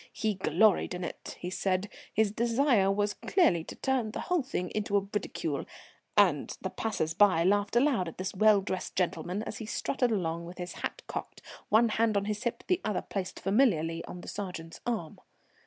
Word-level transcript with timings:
He 0.13 0.33
gloried 0.33 0.95
in 0.95 1.03
it, 1.03 1.37
he 1.39 1.51
said; 1.51 1.87
his 2.11 2.31
desire 2.31 2.89
was 2.89 3.13
clearly 3.13 3.63
to 3.65 3.75
turn 3.75 4.09
the 4.09 4.21
whole 4.21 4.41
thing 4.41 4.71
into 4.73 4.99
ridicule, 5.13 5.65
and 6.17 6.57
the 6.59 6.71
passers 6.71 7.13
by 7.13 7.43
laughed 7.43 7.75
aloud 7.75 8.07
at 8.07 8.17
this 8.17 8.33
well 8.33 8.61
dressed 8.61 8.95
gentleman, 8.95 9.43
as 9.43 9.57
he 9.59 9.67
strutted 9.67 10.09
along 10.09 10.45
with 10.47 10.57
his 10.57 10.73
hat 10.81 11.03
cocked, 11.05 11.43
one 11.69 11.89
hand 11.89 12.17
on 12.17 12.25
his 12.25 12.41
hip, 12.45 12.63
the 12.65 12.81
other 12.83 13.03
placed 13.03 13.39
familiarly 13.39 14.03
on 14.05 14.21
the 14.21 14.27
sergeant's 14.27 14.81
arm. 14.87 15.19